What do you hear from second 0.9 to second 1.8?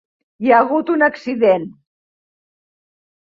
un accident.